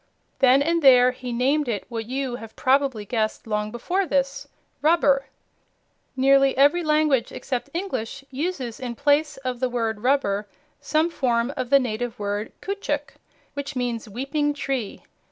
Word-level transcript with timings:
Then 0.39 0.63
and 0.63 0.81
there 0.81 1.11
he 1.11 1.31
named 1.31 1.67
it 1.67 1.85
what 1.87 2.07
you 2.07 2.37
have 2.37 2.55
probably 2.55 3.05
guessed 3.05 3.45
long 3.45 3.69
before 3.69 4.07
this: 4.07 4.47
"rub 4.81 5.01
ber." 5.01 5.27
Nearly 6.17 6.57
every 6.57 6.81
language 6.83 7.31
except 7.31 7.69
English 7.71 8.25
uses 8.31 8.79
in 8.79 8.95
place 8.95 9.37
of 9.45 9.59
the 9.59 9.69
word 9.69 9.99
rubber 10.01 10.47
some 10.79 11.11
form 11.11 11.53
of 11.55 11.69
the 11.69 11.77
native 11.77 12.17
Word 12.17 12.51
"caoutchouc," 12.63 13.13
which 13.53 13.75
means 13.75 14.09
"weeping 14.09 14.55
tree." 14.55 15.03